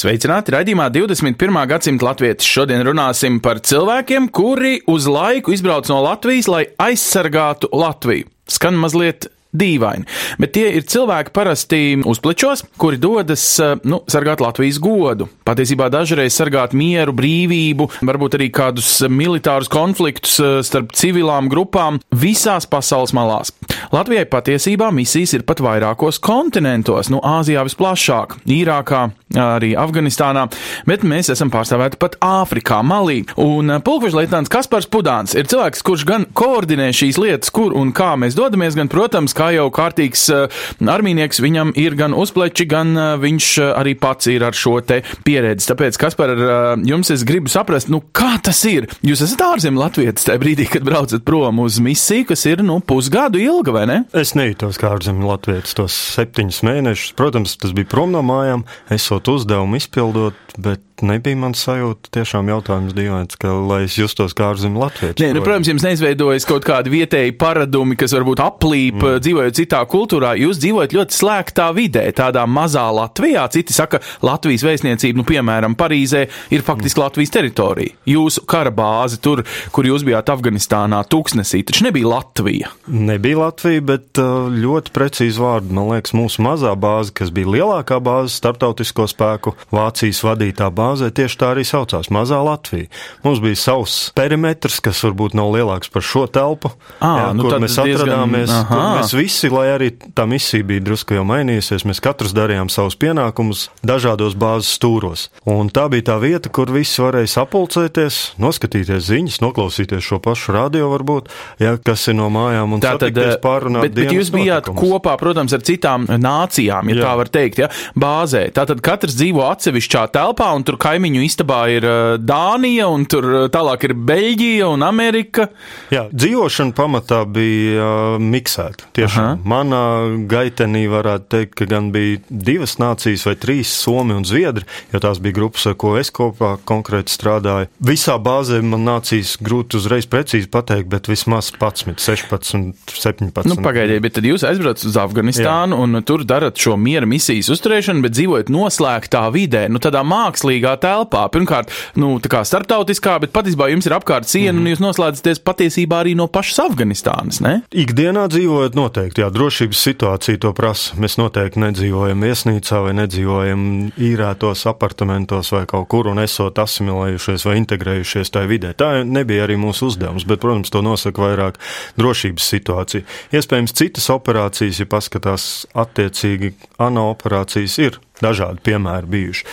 [0.00, 1.56] Sveicināti raidījumā 21.
[1.68, 2.46] gadsimta latvieši.
[2.48, 8.30] Šodien runāsim par cilvēkiem, kuri uz laiku izbrauc no Latvijas, lai aizsargātu Latviju.
[8.48, 10.06] Skan mazliet dīvaini,
[10.40, 13.44] bet tie ir cilvēki parasti uzplečos, kuri dodas
[13.84, 15.28] nu, sargāt Latvijas godu.
[15.46, 22.68] Patiesībā dažreiz sargāt mieru, brīvību, varbūt arī kādus militārus konfliktus eh, starp civilām grupām visās
[22.70, 23.54] pasaules malās.
[23.90, 29.02] Latvijai patiesībā misijas ir pat vairākos kontinentos, nu, Āzijā visplašāk, Īrākā,
[29.38, 30.46] arī Afganistānā,
[30.88, 33.22] bet mēs esam pārstāvēti pat Āfrikā, Malī.
[33.40, 38.38] Un pulkvežleitnants Kaspars Pudāns ir cilvēks, kurš gan koordinē šīs lietas, kur un kā mēs
[38.38, 43.50] dodamies, gan, protams, kā jau kārtīgs uh, armīnieks, viņam ir gan uzpleči, gan uh, viņš
[43.62, 45.70] uh, arī pats ir ar šo te pieredzi.
[45.70, 48.88] Tāpēc, Kaspar, ar uh, jums es gribu saprast, nu, kā tas ir?
[49.06, 53.40] Jūs esat ārzemju latvietis tajā brīdī, kad braucat prom uz misiju, kas ir, nu, pusgadu
[53.40, 53.98] ilga, vai ne?
[54.16, 57.16] Es nejūtos kā ārzemju latvietis tos septiņus mēnešus.
[57.18, 62.94] Protams, tas bija prom no mājām, esot uzdevumu izpildot, bet nebija man sajūta tiešām jautājums
[62.96, 65.22] dīvains, ka lai es justos kā ārzemju latvietis.
[65.22, 69.20] Nē, nu, protams, jums neizveidojas kaut kādi vietēji paradumi, kas varbūt aplīp, mm.
[69.24, 70.34] dzīvojot citā kultūrā.
[70.40, 73.46] Jūs dzīvojat ļoti slēgtā vidē, tādā mazā Latvijā.
[73.52, 77.04] Citi saka, Latvijas vēstniecība, nu, piemēram, Parīzē, ir faktiski mm.
[77.04, 77.96] Latvijas teritorija.
[78.10, 82.72] Jūsu kara bāze tur, kur jūs bijāt Afganistānā, tūkstnesī, taču nebija Latvija.
[82.86, 85.74] Nebija Latvija, bet uh, ļoti precīzi vārdi.
[85.76, 91.36] Man liekas, mūsu mazā bāze, kas bija lielākā bāze starptautisko spēku Vācijas vadītā bāzē, tieši
[91.38, 92.88] tā arī saucās- Mazā Latvija.
[93.24, 97.50] Mums bija savs perimetrs, kas varbūt nav lielāks par šo telpu, Ā, jā, nu kur
[97.52, 98.48] tad mēs diezgan- atradāmies.
[98.50, 98.66] aha.
[98.68, 102.96] Kur mēs visi, lai arī tā misija bija drusku jau mainījusies, mēs katrs darījām savus
[102.96, 105.28] pienākumus dažādos bāzes stūros.
[105.46, 110.88] Un tā bija tā vieta, kur visi varēja sapulcēties, noskatīties ziņas, noklausīties šo pašu radio
[110.90, 111.26] varbūt,
[111.60, 115.02] ja, kas ir no mājām un Tātad, satikties pārunāt bet, bet jūs bijāt notikumus.
[115.02, 117.02] kopā, protams, ar citām nācijām, ja Jā.
[117.04, 118.50] tā var teikt, ja, bāzē.
[118.52, 123.46] Tātad katrs dzīvo atsevišķā telpā, un tur kaimiņu istabā ir uh, Dānija, un tur uh,
[123.52, 125.48] tālāk ir Beļģija un Amerika.
[125.92, 127.84] Jā, dzīvošana pamatā bija
[128.16, 128.88] uh, miksēta.
[128.96, 129.82] Tiešām manā
[130.30, 135.20] gaitenī varētu teikt, ka gan bija divas nācijas vai trīs Somi un Zviedri, jo tās
[135.22, 137.70] bija grupas, ar ko es kopā konkrēti strādāju.
[137.84, 143.48] Visā bāzē man nācijas grūti uzreiz precīzi pateikt, bet vismaz 11, 16, 17.
[143.50, 145.84] Nu, pagaidiet, bet tad jūs aizbraucat uz Afganistānu Jā.
[145.84, 151.26] un tur darat šo miera misijas uzturēšanu, bet dzīvojat noslēgtā vidē, nu tādā mākslīgā telpā.
[151.32, 154.62] Pirmkārt, nu tā kā starptautiskā, bet patiesībā jums ir apkārt siena mm.
[154.62, 157.54] un jūs noslēdzaties patiesībā arī no pašas Afganistānas, ne?
[157.70, 160.98] Ikdienā dzīvojot noteikti, jā, drošības situācija to prasa.
[161.00, 163.64] Mēs noteikti nedzīvojam viesnīcā vai nedzīvojam
[164.10, 168.74] īrētos apartamentos vai kaut kur un esot asimilējušies vai integrējušies tajā vidē.
[168.78, 171.58] Tā nebija arī mūsu uzdevums, bet, protams, to nosaka vairāk
[172.00, 173.06] drošības situācija.
[173.36, 175.48] Iespējams, citas operācijas, ja paskatās
[175.78, 179.46] attiecīgi ANO operācijas, ir dažādi piemēri bijuši.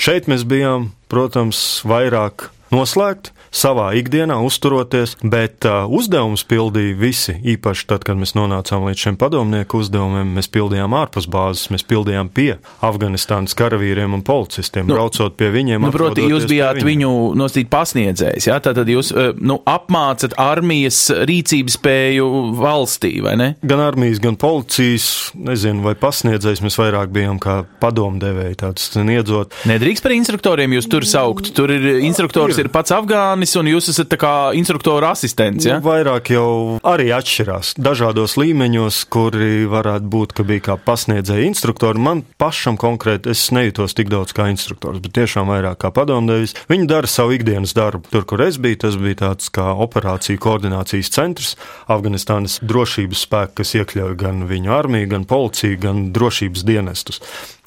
[0.00, 7.36] Šeit mēs bijām, protams, vairāk noslēgti savā ikdienā, uzturoties, bet uh, uzdevums pildīja visi.
[7.54, 12.30] Īpaši tad, kad mēs nonācām līdz šiem padomnieku uzdevumiem, mēs pildījām ārpus bāzes, mēs pildījām
[12.34, 15.84] pie Afganistānas karavīriem un policistiem, Nu, braucot pie viņiem.
[15.86, 18.58] Nu, proti, jūs bijāt viņu nosīt pasniedzējs, jā?
[18.64, 23.48] Tātad jūs nu, apmācat armijas rīcības spēju valstī, vai ne?
[23.66, 25.06] Gan armijas, gan policijas,
[25.38, 29.54] nezinu, vai pasniedzējs mēs vairāk bijām kā padomdevēji, tāds sniedzot.
[29.70, 31.52] Nedrīkst par instruktoriem jūs tur saukt.
[31.56, 35.78] Tur ir instruktors, ir, ir pats Afgānis, un jūs esat tā kā instruktora asistents, jā?
[35.78, 36.48] Nu, vairāk jau
[36.86, 42.02] arī atšķirās dažādos līmeņos, kuri varētu būt, ka bija kā pasniedzēja instruktori.
[42.02, 46.56] Man pašam konkrēti es nejūtos tik daudz kā instruktors, bet tiešām vairāk kā padomdevis.
[46.70, 48.08] Viņi dara savu ikdienas darbu.
[48.12, 51.54] Tur, kur es biju, tas bija tāds kā operāciju koordinācijas centrs,
[51.90, 57.22] Afganistānas drošības spēki, kas iekļauj gan viņu armiju, gan policiju, gan drošības dienestus.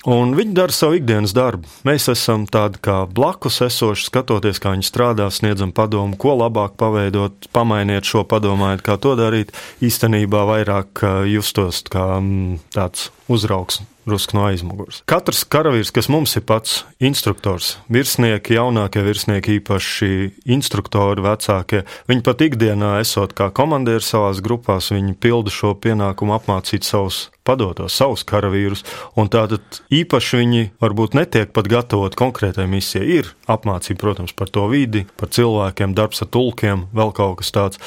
[0.06, 1.66] Un viņi dara savu ikdienas darbu.
[1.88, 7.50] Mēs esam tādi kā blakus esoši, skatoties, kā viņi strādā, sniedzam padomu, ko labāk paveidot,
[7.56, 9.52] pamainiet šo, padomājiet, kā to darīt.
[9.82, 15.01] Īstenībā vairāk uh, justos kā mm, tāds uzraugs rusk no aizmugures.
[15.09, 20.12] Katrs karavīrs, kas mums ir pats instruktors, virsnieki, jaunākie virsnieki, īpaši
[20.57, 26.88] instruktori, vecākie, viņi pat ikdienā esot kā komandieri savās grupās, viņi pilda šo pienākumu apmācīt
[26.88, 28.83] savus padotos savus karavīrus,
[29.19, 33.07] un tātad īpaši viņi varbūt netiek pat gatavot konkrētai misijai.
[33.21, 37.81] Ir apmācība, protams, par to vidi, par cilvēkiem, darbs ar tulkiem, vēl kaut kas tāds.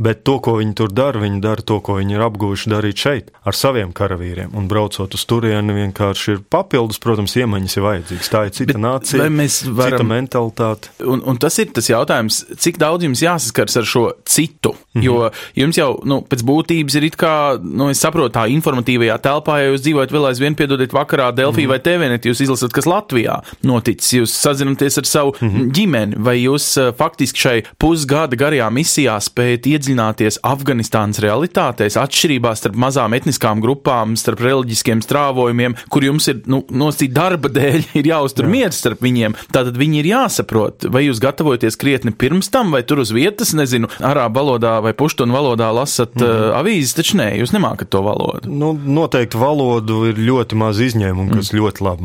[0.00, 3.28] Bet to, ko viņi tur dara, viņi dara to, ko viņi ir apguvuši darīt šeit,
[3.44, 4.54] ar saviem karavīriem.
[4.56, 8.30] Un braucot uz turieni, vienkārši ir papildus, protams, iemaņas ir vajadzīgas.
[8.32, 9.28] Tā ir cita Bet nācija,
[9.76, 9.98] varam...
[9.98, 10.92] cita mentalitāte.
[11.04, 14.74] Un, un tas ir tas jautājums, cik daudz jums jāsaskars ar šo citu.
[14.92, 15.04] Mm -hmm.
[15.04, 19.58] Jo jums jau nu, pēc būtības ir it kā, nu, es saprotu, tā informatīvajā telpā,
[19.60, 21.68] ja jūs dzīvojat vēl aizvien, piedodiet, vakarā Delfī mm -hmm.
[21.68, 25.70] vai TVNet, jūs izlasat, kas Latvijā noticis, jūs sazināties ar savu mm -hmm.
[25.72, 32.76] ģimeni, vai jūs uh, faktiski šai pusgada garajā misijā spējat iedziļināties Afganistānas realitātēs, atšķirībās starp
[32.76, 35.51] mazām etniskām grupām, starp reliģiskiem strāvojumiem,
[35.92, 38.52] kur jums ir nu, nosacīta darba dēļ, ir jāuztur Jā.
[38.52, 39.36] miers starp viņiem.
[39.54, 43.90] Tātad viņi ir jāsaprot, vai jūs gatavojaties krietni pirms tam, vai tur uz vietas, nezinu,
[44.00, 46.50] arābu valodā vai puštunu valodā lasat mm -hmm.
[46.50, 48.48] uh, avīzes, taču nē, jūs nemākat to valodu.
[48.48, 51.58] Nu, noteikti valodu ir ļoti maz izņēmumu, kas mm.
[51.58, 52.02] ļoti labi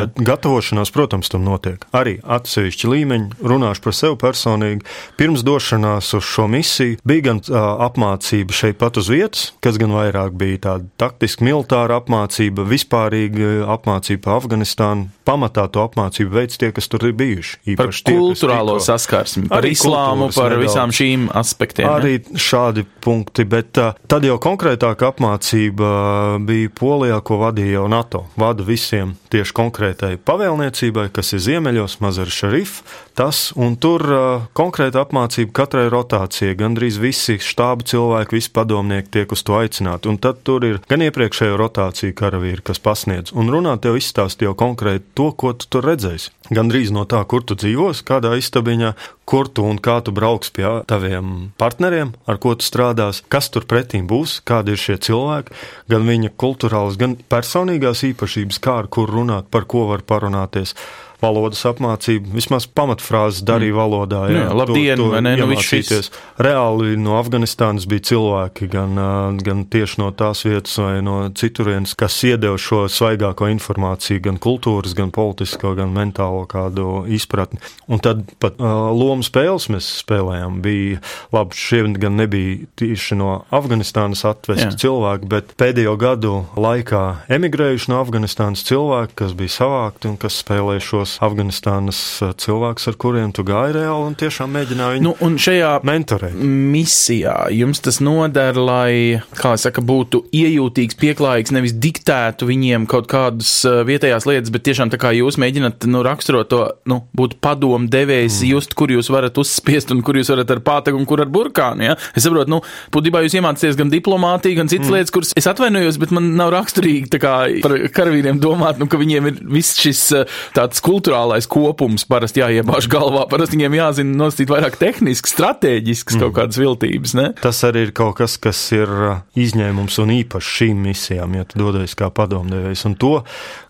[0.00, 1.84] bet gatavošanās, protams, tam notiek.
[1.92, 4.86] Arī atsevišķi līmeņi, runāšu par sevi personīgi.
[5.16, 9.94] Pirms došanās uz šo misiju bija gan uh, apmācība šeit pat uz vietas, kas gan
[9.94, 15.08] vairāk bija tāda taktiska militāra apmācība, vispārīga apmācība pa Afganistānu.
[15.24, 17.76] Pamatā to apmācību veids tie, kas tur ir bijuši.
[17.78, 20.64] Par tie, kultūrālo tikko, saskarsmi, par islāmu, par nedaudz.
[20.66, 21.86] visām šīm aspektiem.
[21.86, 22.38] Arī ne?
[22.40, 28.24] šādi punkti, bet uh, tad jau konkrētāka apmācība bija Polijā, ko vadīja jau NATO.
[28.40, 32.80] Vada visiem tieši konkrētai pavēlniecībai, kas ir ziemeļos, Mazar Šarif,
[33.18, 39.32] tas, un tur uh, konkrēta apmācība katrai rotācijai, gandrīz visi štāba cilvēki, visi padomnieki tiek
[39.34, 40.10] uz to aicināti.
[40.10, 44.54] Un tad tur ir gan iepriekšējo rotāciju karavīri, kas pasniedz, un runā tev izstāst jau
[44.58, 46.32] konkrēti to, ko tu tur redzēsi.
[46.50, 48.94] Gan drīz no tā, kur tu dzīvos, kādā istabiņā,
[49.30, 53.68] kur tu un kā tu brauks pie taviem partneriem, ar ko tu strādās, kas tur
[53.70, 55.54] pretīm būs, kādi ir šie cilvēki,
[55.92, 60.74] gan viņa kultūrālas, gan personīgās īpašības, kā ar kur runāt, par ko var parunāties
[61.22, 63.80] valodas apmācību, vismaz pamatfrāzes darīja mm.
[63.80, 64.22] valodā.
[64.30, 65.34] Jā, jā labdien, to, to ne?
[65.40, 66.10] Nu, šis...
[66.40, 68.96] Reāli no Afganistānas bija cilvēki, gan,
[69.44, 74.94] gan tieši no tās vietas vai no citurienes, kas iedeva šo svaigāko informāciju, gan kultūras,
[74.96, 77.60] gan politisko, gan mentālo kādu izpratni.
[77.90, 80.60] Un tad pat uh, lomu spēles mēs spēlējām.
[80.64, 81.00] Bija
[81.34, 84.76] labi, šie gan nebija tieši no Afganistānas atvesti jā.
[84.84, 90.84] cilvēki, bet pēdējo gadu laikā emigrējuši no Afganistānas cilvēki, kas bija savākti un kas spēlēja
[90.90, 95.36] šos tos Afganistānas eh, cilvēkus, ar kuriem tu gāji reāli un tiešām mēģināji nu, un
[95.40, 96.36] šajā mentorēt.
[96.36, 103.52] Misijā jums tas noder, lai, kā saka, būtu iejūtīgs, pieklājīgs, nevis diktētu viņiem kaut kādas
[103.68, 107.90] eh, vietējās lietas, bet tiešām tā kā jūs mēģināt nu, raksturot to, nu, būt padomu
[107.90, 108.52] devējs, mm.
[108.54, 111.90] just, kur jūs varat uzspiest un kur jūs varat ar pātagu un kur ar burkānu.
[111.90, 111.98] Ja?
[112.14, 112.60] Es saprotu, nu,
[112.94, 114.98] būtībā jūs iemācāties gan diplomātiju, gan citas mm.
[114.98, 117.34] lietas, kuras es atvainojos, bet man nav raksturīgi kā,
[117.64, 122.42] par karavīriem domāt, nu, ka viņiem ir viss šis eh, tāds kultūras kultūrālais kopums parasti
[122.42, 123.24] jāiebāž galvā.
[123.30, 126.22] Parasti viņiem jāzina nosīt vairāk tehniski, strateģisks mm.
[126.24, 127.14] kaut kādas viltības.
[127.16, 127.26] Ne?
[127.40, 131.60] Tas arī ir kaut kas, kas ir uh, izņēmums un īpašs šīm misijām, ja tu
[131.62, 132.84] dodies kā padomdevējs.
[132.90, 133.14] Un to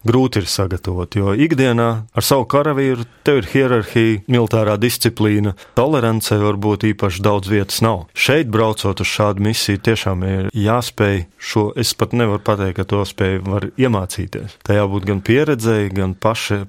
[0.07, 6.89] grūti ir sagatavot, jo ikdienā ar savu karavīru tev ir hierarhija, militārā disciplīna, tolerance varbūt
[6.91, 8.07] īpaši daudz vietas nav.
[8.17, 13.05] Šeit braucot uz šādu misiju, tiešām ir jāspēj šo, es pat nevaru pateikt, ka to
[13.07, 14.59] spēju var iemācīties.
[14.67, 16.63] Tā jābūt gan pieredzēji, gan paša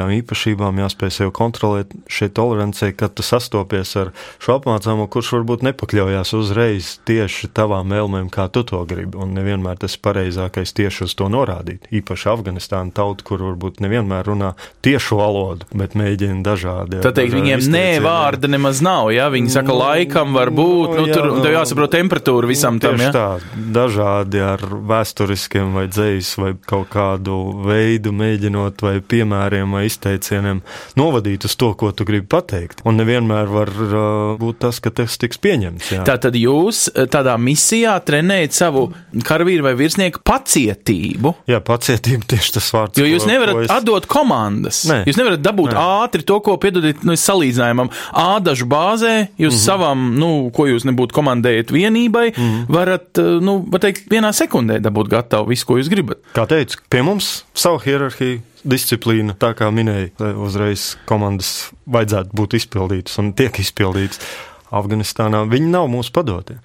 [0.00, 5.64] personīgām īpašībām, jāspēj sev kontrolēt šeit tolerancei, kad tu sastopies ar šo apmācāmo, kurš varbūt
[5.66, 11.04] nepakļaujās uzreiz tieši tavām vēlmēm, kā tu to gribi, un nevienmēr tas ir pareizākais tieši
[11.04, 11.88] uz to norādīt.
[11.90, 16.98] Īpaši Afganistāna tauta, kur varbūt nevienmēr runā tiešu valodu, bet mēģina dažādi.
[16.98, 20.94] Jā, Tad teikt, viņiem nē, vārda nemaz nav, ja viņi saka, nu, laikam var būt,
[20.94, 23.12] nu, nu jā, tur nu, tev jāsaprot temperatūra visam nu, tam, ja?
[23.14, 23.28] Tā,
[23.74, 30.62] dažādi ar vēsturiskiem vai dzējus vai kaut kādu veidu mēģinot vai piemēriem vai izteicieniem
[30.98, 32.84] novadīt uz to, ko tu gribi pateikt.
[32.88, 33.98] Un nevienmēr var uh,
[34.40, 35.92] būt tas, ka tas tiks pieņemts.
[35.96, 36.06] Jā.
[36.08, 38.86] Tātad jūs uh, tādā misijā trenējat savu
[39.26, 41.34] karavīru vai virsnieku pacietību.
[41.50, 43.00] Jā, pacietība tieši tas vārds.
[43.00, 43.72] Jo jūs nevarat es...
[43.74, 44.82] atdot komandas.
[44.90, 45.02] Nē.
[45.10, 45.86] Jūs nevarat dabūt Nē.
[46.04, 47.90] ātri to, ko piedodiet nu, salīdzinājumam.
[48.20, 49.64] Ādažu bāzē jūs mm -hmm.
[49.64, 52.66] savam, nu, ko jūs nebūtu komandējat vienībai, mm -hmm.
[52.68, 56.18] varat, eh, nu, var teikt, vienā sekundē dabūt gatavu visu, ko jūs gribat.
[56.34, 63.20] Kā teicu, pie mums savu hierarhiju disciplīna, tā kā minēja, uzreiz komandas vajadzētu būt izpildītas
[63.22, 64.22] un tiek izpildītas.
[64.70, 66.60] Afganistānā, viņi nav mūsu padotie.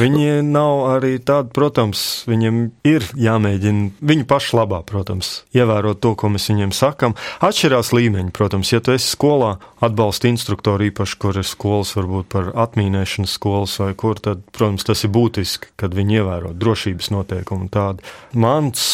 [0.00, 6.30] Viņi nav arī tādi, protams, viņiem ir jāmēģina viņu pašu labā, protams, ievērot to, ko
[6.32, 7.12] mēs viņiem sakam.
[7.44, 12.48] Atšķirās līmeņi, protams, ja tu esi skolā, atbalsta instruktori īpaši, kur ir skolas, varbūt par
[12.64, 18.00] atmīnēšanas skolas vai kur, tad, protams, tas ir būtiski, kad viņi ievēro drošības noteikumu tādu.
[18.32, 18.88] Mans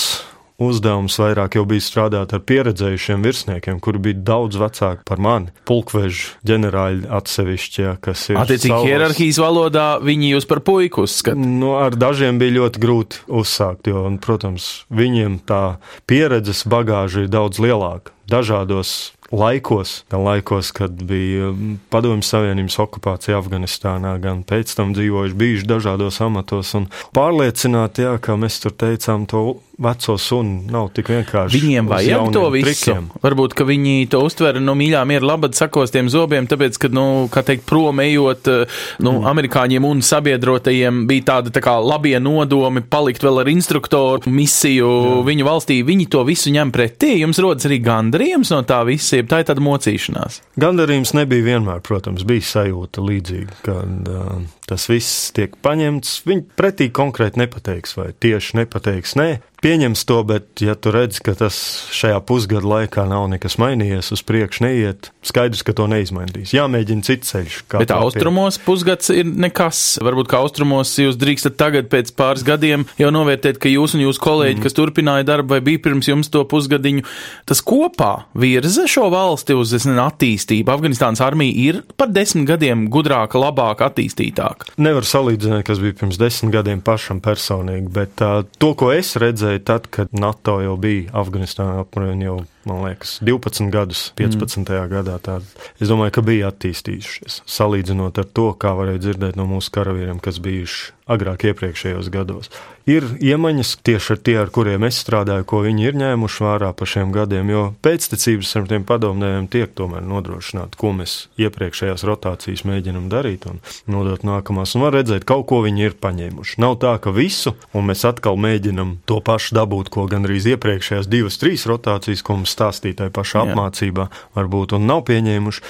[0.58, 5.52] uzdevums vairāk jau bija strādāt ar pieredzējušiem virsniekiem, kuri bija daudz vecāki par mani.
[5.68, 8.40] Pulkveža ģenerāļi atsevišķi, ja, kas ir.
[8.42, 11.38] Attiecīgi, savas- hierarhijas valodā viņi jūs par puiku uzskata.
[11.38, 15.78] Nu, ar dažiem bija ļoti grūti uzsākt, jo, un, protams, viņiem tā
[16.10, 18.10] pieredzes bagāža ir daudz lielāka.
[18.28, 25.38] Dažādos laikos, gan laikos, kad bija mm, Padomju Savienības okupācija Afganistānā, gan pēc tam dzīvojuši
[25.38, 31.10] bijuši dažādos amatos, un pārliecināt, jā, kā mēs tur teicām, to veco sunu nav tik
[31.12, 31.54] vienkārši.
[31.54, 32.66] Viņiem vajag to visu.
[32.66, 33.04] trikiem.
[33.22, 37.44] Varbūt, ka viņi to uztver no mīļām ir labad sakostiem zobiem, tāpēc, ka, nu, kā
[37.46, 39.28] teikt, prom ejot, eh, nu, mm.
[39.30, 45.14] amerikāņiem un sabiedrotajiem bija tāda tā kā labie nodomi palikt vēl ar instruktoru misiju Jā.
[45.28, 45.78] viņu valstī.
[45.86, 47.14] Viņi to visu ņem pretī.
[47.22, 50.40] Jums rodas arī gandarījums no tā visa, jeb tā ir tāda mocīšanās.
[50.60, 56.22] Gandarījums nebija vienmēr, protams, bija sajūta līdzīga, kad uh, tas viss tiek paņemts.
[56.28, 59.30] Viņi pretī konkrēti nepateiks, vai tieši nepateiks, nē.
[59.58, 61.56] Pieņems to, bet, ja tu redz, ka tas
[61.90, 66.52] šajā pusgada laikā nav nekas mainījies, uz priekšu neiet, skaidrs, ka to neizmainīs.
[66.54, 67.56] Jāmēģina cits ceļš.
[67.66, 69.80] kā Bet austrumos pusgads ir nekas.
[70.04, 74.22] Varbūt kā austrumos jūs drīkstat tagad pēc pāris gadiem jau novērtēt, ka jūs un jūsu
[74.22, 74.66] kolēģi, mm.
[74.68, 77.02] kas turpināja darbu vai bija pirms jums to pusgadiņu,
[77.50, 80.70] tas kopā virza šo valsti uz nezinu, attīstību.
[80.70, 84.57] Afganistānas armija ir par desmit gadiem gudrāka, labāka, attīstītāka.
[84.78, 89.64] Nevar salīdzināt, kas bija pirms desmit gadiem pašam personīgi, bet uh, to, ko es redzēju
[89.66, 92.36] tad, kad NATO jau bija Afganistānā apmēram jau,
[92.68, 94.62] man liekas, 12 gadus, 15.
[94.62, 94.92] Mm.
[94.92, 95.38] gadā, tā,
[95.80, 97.42] es domāju, ka bija attīstījušies.
[97.48, 102.50] Salīdzinot ar to, kā varēja dzirdēt no mūsu karavīriem, kas bijuši agrāk iepriekšējos gados.
[102.88, 106.88] Ir iemaņas tieši ar tie, ar kuriem es strādāju, ko viņi ir ņēmuši vērā pa
[106.88, 113.10] šiem gadiem, jo pēctecības ar tiem padomdevējiem tiek tomēr nodrošināt, ko mēs iepriekšējās rotācijas mēģinam
[113.12, 114.72] darīt un nodot nākamās.
[114.76, 116.60] Un var redzēt, kaut ko viņi ir paņēmuši.
[116.64, 121.40] Nav tā, ka visu, un mēs atkal mēģinam to pašu dabūt, ko gandrīz iepriekšējās divas,
[121.40, 125.64] trīs rotācijas, ko mums stāstīja tajā pašā apmācībā, varbūt un nav pieņēmuši.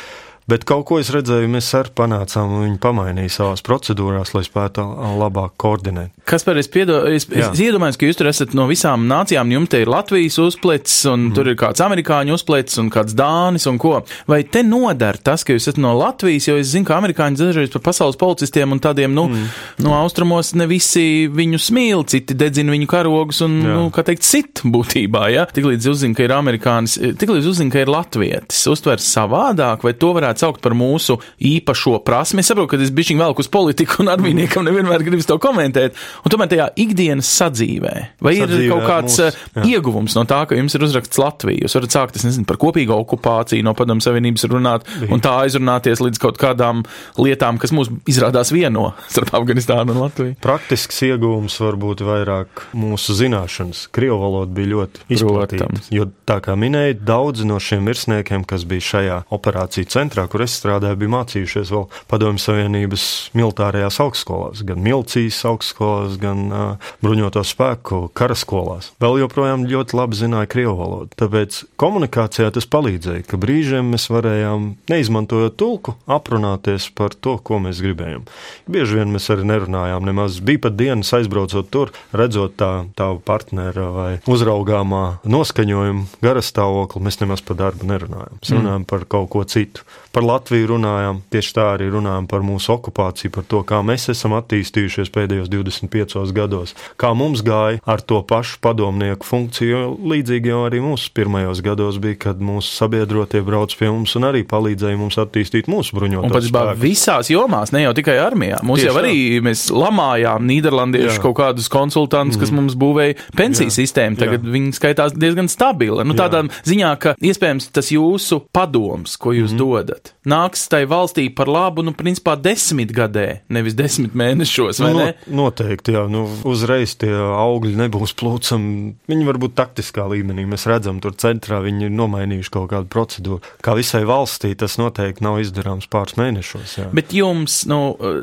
[0.48, 4.84] Bet kaut ko es redzēju, mēs arī panācām, un viņi pamainīja savās procedūrās, lai spētu
[5.20, 6.14] labāk koordinēt.
[6.28, 7.50] Kas par es, piedo, es, Jā.
[7.50, 11.26] es iedomājos, ka jūs tur esat no visām nācijām, jums te ir Latvijas uzplecis, un
[11.26, 11.34] mm.
[11.36, 13.98] tur ir kāds amerikāņu uzplecis, un kāds dānis, un ko.
[14.28, 17.72] Vai te nodara tas, ka jūs esat no Latvijas, jo es zinu, ka amerikāņi dažreiz
[17.74, 19.52] par pasaules policistiem un tādiem, nu, mm.
[19.84, 23.76] no austrumos ne visi viņus mīl, citi dedzina viņu karogus un, Jā.
[23.76, 25.44] nu, kā teikt, sit būtībā, ja?
[25.52, 30.37] Tiklīdz uzzina, ka ir amerikānis, tiklīdz uzzina, ka ir latvietis, uztver savādāk, vai to varētu
[30.40, 32.42] saukt par mūsu īpašo prasmi.
[32.42, 35.98] Es saprotu, ka es bišķiņ velku uz politiku un armīniekam nevienmēr gribas to komentēt.
[36.24, 39.66] Un tomēr tajā ikdienas sadzīvē, vai ir Sadzīvē kaut kāds mūs, jā.
[39.74, 41.64] ieguvums no tā, ka jums ir uzraksts Latvija?
[41.66, 46.02] Jūs varat sākt, es nezinu, par kopīgu okupāciju no padomu savienības runāt un tā aizrunāties
[46.04, 46.84] līdz kaut kādām
[47.18, 50.36] lietām, kas mūs izrādās vieno starp Afganistānu un Latviju.
[50.44, 53.86] Praktisks iegūms var būt vairāk mūsu zināšanas.
[53.94, 55.68] Krievu valoda bija ļoti izplatīta.
[55.94, 60.56] Jo, tā kā minēja, daudzi no šiem virsniekiem, kas bija šajā operāciju centrā, kur es
[60.58, 63.04] strādāju, bija mācījušies vēl Padomju Savienības
[63.38, 68.92] militārajās augstskolās, gan milicijas augstskolās, gan uh, bruņoto spēku karaskolās.
[69.02, 71.12] Vēl joprojām ļoti labi zināja Krievu valodu.
[71.18, 77.82] Tāpēc komunikācijā tas palīdzēja, ka brīžiem mēs varējām, neizmantojot tulku, aprunāties par to, ko mēs
[77.84, 78.26] gribējām.
[78.70, 80.40] Bieži vien mēs arī nerunājām nemaz.
[80.44, 87.44] Bija pat dienas aizbraucot tur, redzot tā, tavu partnera vai uzraugāmā noskaņojumu, garastāvokli, mēs nemaz
[87.44, 88.40] par darbu nerunājām.
[88.40, 88.88] Mēs runājām mm.
[88.90, 89.86] par kaut ko citu.
[90.18, 94.32] Par Latviju runājām, tieši tā arī runājām par mūsu okupāciju, par to, kā mēs esam
[94.34, 99.84] attīstījušies pēdējos 25 gados, kā mums gāja ar to pašu padomnieku funkciju.
[100.10, 104.42] Līdzīgi jau arī mūsu pirmajos gados bija, kad mūsu sabiedrotie brauc pie mums un arī
[104.42, 106.82] palīdzēja mums attīstīt mūsu patiesībā spēkus.
[106.82, 108.58] visās jomās, ne jau tikai armijā.
[108.66, 109.14] Mums Tieši jau arī
[109.46, 111.22] mēs lamājām Nīderlandiešu Jā.
[111.28, 113.76] kaut kādus konsultantus, kas mums būvēja pensiju Jā.
[113.78, 114.18] sistēmu.
[114.18, 114.58] Tagad Jā.
[114.58, 116.02] viņi skaitās diezgan stabili.
[116.02, 116.26] Nu, Jā.
[116.26, 119.62] tādā ziņā, ka iespējams tas jūsu padoms, ko jūs mm.
[119.62, 125.06] dodat, nāks tai valstī par labu, nu, principā desmit gadē, nevis desmit mēnešos, Nu, ne?
[125.26, 126.04] no, noteikti, jā.
[126.10, 128.92] Nu, uzreiz tie augļi nebūs plūcami.
[129.10, 130.44] Viņi var būt taktiskā līmenī.
[130.48, 133.40] Mēs redzam, tur centrā viņi ir nomainījuši kaut kādu procedūru.
[133.64, 136.76] Kā visai valstī tas noteikti nav izdarāms pāris mēnešos.
[136.80, 136.88] Jā.
[136.94, 137.80] Bet jums, nu,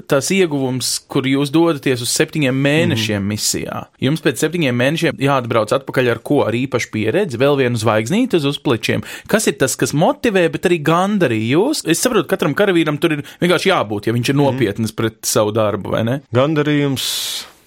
[0.09, 3.31] tas ieguvums, kur jūs dodaties uz septiņiem mēnešiem mm.
[3.33, 6.41] misijā, jums pēc septiņiem mēnešiem jāatbrauc atpakaļ ar ko?
[6.45, 9.03] Ar īpašu pieredzi, vēl vienu zvaigznīti uz uzplečiem.
[9.31, 11.83] Kas ir tas, kas motivē, bet arī gandarīja jūs?
[11.89, 14.95] Es saprotu, katram karavīram tur ir vienkārši jābūt, ja viņš ir nopietns mm.
[14.99, 16.21] pret savu darbu, vai ne?
[16.35, 17.05] Gandarījums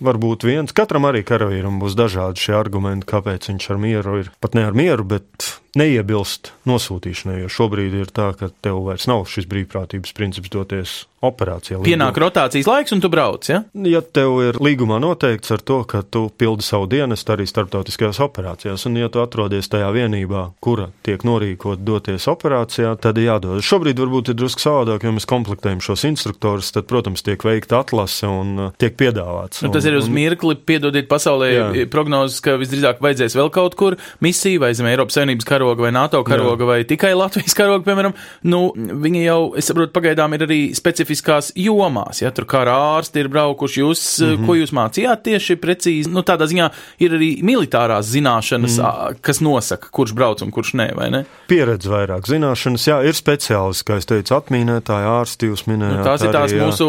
[0.05, 0.75] var būt viens.
[0.77, 4.31] Katram arī karavīram būs dažādi šie argumenti, kāpēc viņš ar mieru ir.
[4.43, 7.43] Pat ne ar mieru, bet neiebilst nosūtīšanai.
[7.43, 11.81] Jo šobrīd ir tā, ka tev vairs nav šis brīvprātības princips doties operācijā.
[11.83, 12.25] Pienāk līguma.
[12.29, 13.49] rotācijas laiks, un tu brauc.
[13.51, 13.63] Ja?
[13.91, 18.87] ja tev ir līgumā noteikts ar to, ka tu pildi savu dienestu arī starptautiskajās operācijās,
[18.87, 23.67] un ja tu atrodies tajā vienībā, kura tiek norīkot doties operācijā, tad ir jādodas.
[23.67, 28.31] Šobrīd varbūt ir drusku savādāk, jo mēs komplektējam šos instruktorus, tad, protams, tiek veikta atlase
[28.31, 29.65] un uh, tiek piedāvāts.
[29.67, 31.69] Nu, tas un, ir uz mirkli, piedodiet pasaulē jā.
[31.91, 36.23] prognozes, ka visdrīzāk vajadzēs vēl kaut kur misiju vai zem Eiropas Savienības karoga vai NATO
[36.27, 36.69] karoga jā.
[36.71, 38.15] vai tikai Latvijas karoga, piemēram.
[38.49, 42.23] Nu, viņi jau, es saprotu, pagaidām ir arī specifiskās jomās.
[42.23, 44.47] Ja tur kā ārsti ir braukuši, jūs, mm -hmm.
[44.47, 46.71] ko jūs mācījāt tieši precīzi, nu tādā ziņā
[47.05, 49.21] ir arī militārās zināšanas, mm -hmm.
[49.21, 51.25] kas nosaka, kurš brauc un kurš nē, vai ne?
[51.49, 55.99] Pieredze vairāk zināšanas, jā, ir speciālisti, kā es teicu, atmīnētāji, ārsti jūs minējāt.
[55.99, 56.89] Nu, tās arī, ir tās jā, mūsu,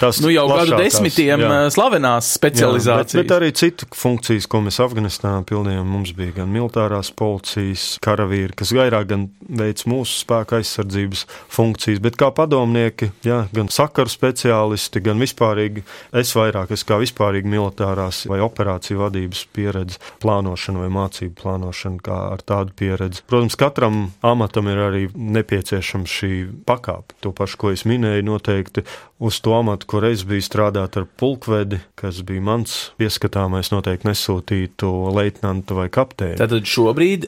[0.00, 1.70] tās nu jau gadu desmitiem jā.
[1.70, 3.14] slavenās specializācijas.
[3.14, 7.98] Jā, bet, bet arī citu funkcijas, ko mēs Afganistānā pildījām, mums bija gan militārās policijas,
[8.08, 9.26] karavīri, kas vairāk gan
[9.60, 15.84] veic mūsu spēka aizsardzības funkcijas, bet kā padomnieki, jā, gan sakaru speciālisti, gan vispārīgi.
[16.16, 22.18] Es vairāk esmu kā vispārīgi militārās vai operāciju vadības pieredze, plānošana vai mācību plānošana, kā
[22.32, 23.24] ar tādu pieredzi.
[23.28, 26.32] Protams, katram amatam ir arī nepieciešama šī
[26.68, 27.18] pakāpe.
[27.24, 28.86] To pašu, ko es minēju, noteikti
[29.18, 34.92] uz to amatu, kur es biju strādāt ar pulkvedi, kas bija mans pieskatāmais, noteikti nesūtītu
[35.16, 36.38] leitnantu vai kapteini.
[36.38, 37.26] Tātad šobrīd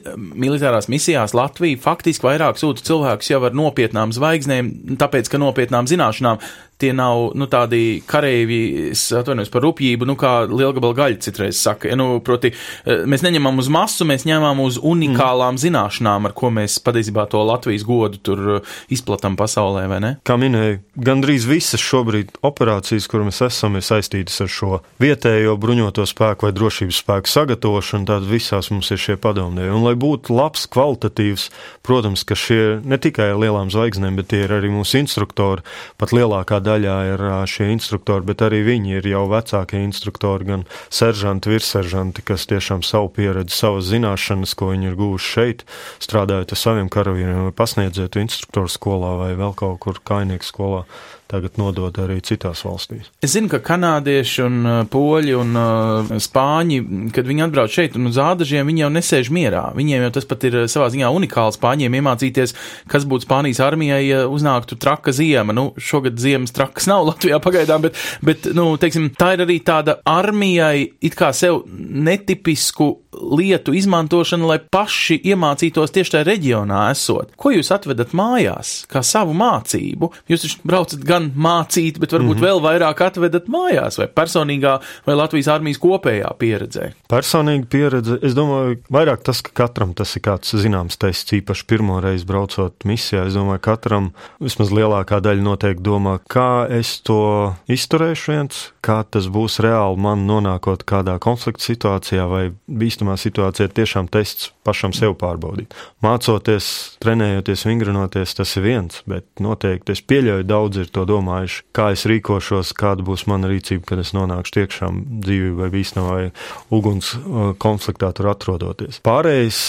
[0.71, 6.39] militārās misijās Latvija faktiski vairāk sūta cilvēkus jau ar nopietnām zvaigznēm, tāpēc, ka nopietnām zināšanām
[6.81, 11.91] tie nav nu, tādi kareivi, atvainojos par rupjību, nu, kā lielgabala gaļa citreiz saka.
[11.91, 15.61] Ja, nu, proti, eh, mēs neņemam uz masu, mēs ņemam uz unikālām mm.
[15.65, 20.13] zināšanām, ar ko mēs patiesībā to Latvijas godu tur eh, izplatām pasaulē, vai ne?
[20.27, 26.05] Kā minēju, gandrīz visas šobrīd operācijas, kur mēs esam, ir saistītas ar šo vietējo bruņoto
[26.09, 29.75] spēku vai drošības spēku sagatavošanu, tad visās mums ir šie padomdevēji.
[29.75, 31.49] Un, lai būtu labs, kvalitatīvs,
[31.85, 35.65] protams, ka šie ne tikai lielām zvaigznēm, bet tie ir arī mūsu instruktori,
[36.01, 40.65] pat lielākā daļa daļā ir šie instruktori, bet arī viņi ir jau vecākie instruktori, gan
[40.89, 45.65] seržanti, virsseržanti, kas tiešām savu pieredzi, savas zināšanas, ko viņi ir guvuši šeit,
[46.03, 50.85] strādājot ar saviem karavīriem, vai pasniedzot instruktoru skolā vai vēl kaut kur kainieku skolā
[51.31, 53.09] tagad nodod arī citās valstīs.
[53.23, 56.79] Es zinu, ka kanādieši un uh, poļi un uh, spāņi,
[57.15, 59.63] kad viņi atbrauc šeit un uz ādažiem, viņi jau nesēž mierā.
[59.77, 62.55] Viņiem jau tas pat ir uh, savā ziņā unikāls spāņiem iemācīties,
[62.91, 65.55] kas būtu Spānijas armijai, ja uznāktu traka ziema.
[65.55, 69.99] Nu, šogad ziemas trakas nav Latvijā pagaidām, bet, bet nu, teiksim, tā ir arī tāda
[70.07, 77.33] armijai it kā sev netipisku lietu izmantošana, lai paši iemācītos tieši tajā reģionā esot.
[77.39, 80.11] Ko jūs atvedat mājās, kā savu mācību?
[80.31, 82.47] Jūs taču braucat gan mācīt, bet varbūt mm -hmm.
[82.47, 86.91] vēl vairāk atvedat mājās, vai personīgā, vai Latvijas armijas kopējā pieredzē?
[87.11, 91.99] Personīga pieredze, es domāju, vairāk tas, ka katram tas ir kāds zināms tests, īpaši pirmo
[91.99, 93.27] reizi braucot misijā.
[93.27, 99.27] Es domāju, katram vismaz lielākā daļa noteikti domā, kā es to izturēšu viens, kā tas
[99.27, 104.93] būs reāli man nonākot kādā konflikta situācijā vai bīstamā bīstamā situācijā ir tiešām tests pašam
[104.93, 105.73] sev pārbaudīt.
[106.03, 111.91] Mācoties, trenējoties, vingrinoties, tas ir viens, bet noteikti es pieļauju, daudz ir to domājuši, kā
[111.95, 116.29] es rīkošos, kāda būs mana rīcība, kad es nonākšu tiekšām dzīvi vai bīstamā vai
[116.69, 119.01] uguns uh, konfliktā tur atrodoties.
[119.01, 119.61] Pārējais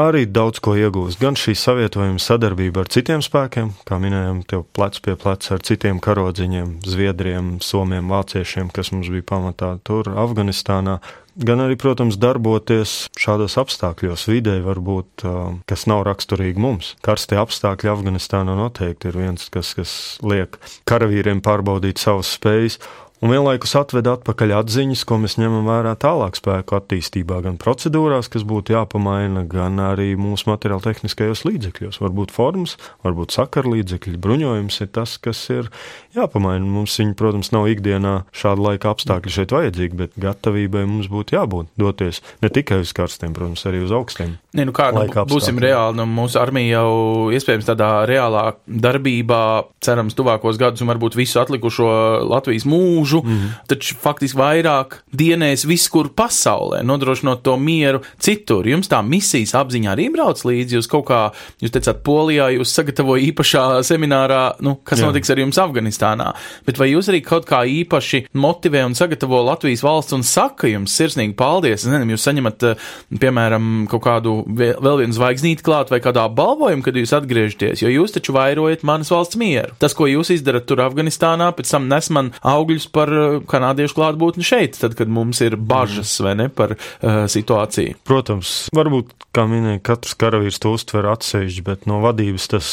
[0.00, 5.00] arī daudz ko iegūst, gan šī savietojuma sadarbība ar citiem spēkiem, kā minējām, tev plec
[5.04, 11.00] pie pleca ar citiem karodziņiem, zviedriem, somiem, vāciešiem, kas mums bija pamatā tur Afganistānā,
[11.38, 15.24] gan arī, protams, darboties šādos apstākļos, vidē, varbūt,
[15.70, 16.94] kas nav raksturīgi mums.
[17.04, 19.92] Karstie apstākļi Afganistānā noteikti ir viens, kas, kas
[20.26, 22.80] liek karavīriem pārbaudīt savas spējas
[23.18, 28.44] un vienlaikus atved atpakaļ atziņas, ko mēs ņemam vērā tālāk spēku attīstībā, gan procedūrās, kas
[28.46, 31.98] būtu jāpamaina, gan arī mūsu materiāla tehniskajos līdzekļos.
[32.04, 32.76] Varbūt formas,
[33.06, 35.70] varbūt sakaru līdzekļi, bruņojums ir tas, kas ir
[36.14, 36.62] jāpamaina.
[36.62, 41.74] Mums viņi, protams, nav ikdienā šāda laika apstākļi šeit vajadzīgi, bet gatavībai mums būtu jābūt
[41.80, 44.36] doties ne tikai uz karstiem, protams, arī uz augstiem.
[44.54, 49.42] Ne, nu kā, nu, būsim reāli, nu, mūsu armija jau iespējams tādā reālā darbībā,
[49.84, 51.90] cerams, tuvākos gadus un varbūt visu atlikušo
[52.28, 53.48] Latvijas mūžu mūžu, mm.
[53.68, 58.66] taču faktiski vairāk dienēs viskur pasaulē, nodrošinot to mieru citur.
[58.68, 61.20] Jums tā misijas apziņā arī brauc līdzi, jūs kaut kā,
[61.62, 65.08] jūs teicāt, Polijā, jūs sagatavoja īpašā seminārā, nu, kas Jā.
[65.08, 66.32] notiks ar jums Afganistānā,
[66.66, 70.94] bet vai jūs arī kaut kā īpaši motivē un sagatavo Latvijas valsts un saka jums
[70.96, 72.86] sirsnīgi paldies, es nezinu, jūs saņemat, eh,
[73.18, 78.14] piemēram, kaut kādu vēl vienu zvaigznīti klāt vai kādā balvojumu, kad jūs atgriežaties, jo jūs
[78.16, 79.74] taču vairojat manas valsts mieru.
[79.78, 84.46] Tas, ko jūs izdarat tur Afganistānā, pēc tam nes man augļus par eh, kanādiešu klātbūtni
[84.46, 87.98] šeit, tad, kad mums ir bažas, vai ne, par uh, situāciju.
[88.08, 92.72] Protams, varbūt, kā minēja, katrs karavīrs to uztver atsevišķi, bet no vadības tas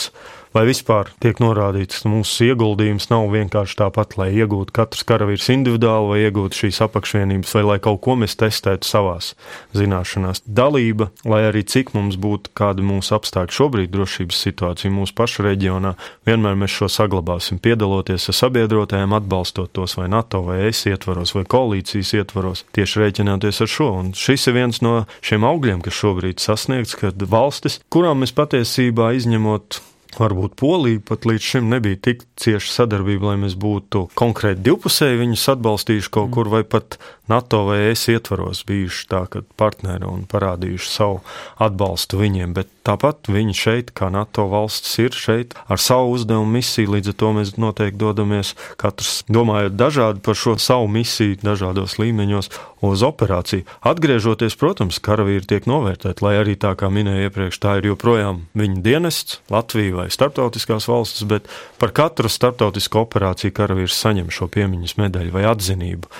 [0.55, 6.11] vai vispār tiek norādīts, ka mūsu ieguldījums nav vienkārši tāpat, lai iegūtu katrs karavīrs individuāli
[6.11, 9.33] vai iegūtu šīs apakšvienības, vai lai kaut ko mēs testētu savās
[9.75, 10.45] zināšanās.
[10.47, 15.95] Dalība, lai arī cik mums būtu kādi mūsu apstākļi šobrīd drošības situācija mūsu pašu reģionā,
[16.27, 21.43] vienmēr mēs šo saglabāsim, piedaloties ar sabiedrotajiem, atbalstot tos vai NATO vai es ietvaros vai
[21.49, 23.89] koalīcijas ietvaros, tieši rēķināties ar šo.
[23.99, 29.11] Un šis ir viens no šiem augļiem, kas šobrīd sasniegts, kad valstis, kurām mēs patiesībā
[29.19, 29.81] izņemot
[30.15, 35.47] Varbūt Polija pat līdz šim nebija tik cieša sadarbība, lai mēs būtu konkrēti divpusēji viņus
[35.55, 36.95] atbalstījuši kaut kur, vai pat
[37.31, 41.21] NATO vai ES ietvaros bijuši tā, ka partneri un parādījuši savu
[41.61, 42.53] atbalstu viņiem.
[42.57, 46.93] Bet tāpat viņi šeit, kā NATO valsts, ir šeit ar savu uzdevumu misiju.
[46.95, 52.51] Līdz ar to mēs noteikti dodamies katrs domājot dažādi par šo savu misiju, dažādos līmeņos
[52.85, 53.65] uz operāciju.
[53.85, 58.81] Atgriežoties, protams, karavīri tiek novērtēti, lai arī tā kā minēju iepriekš, tā ir joprojām viņa
[58.85, 61.49] dienests, Latvija vai starptautiskās valstis, bet
[61.81, 66.11] par katru starptautisku operāciju karavīrs saņem šo piemiņas medaļu vai atzinību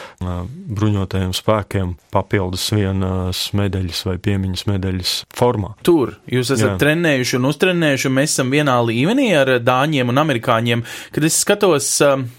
[0.96, 5.74] bruņotajiem spēkiem papildus vienas medaļas vai piemiņas medaļas formā.
[5.86, 6.78] Tur jūs esat Jā.
[6.80, 10.84] trenējuši un uztrenējuši, un mēs esam vienā līmenī ar dāņiem un amerikāņiem,
[11.16, 11.90] kad es skatos,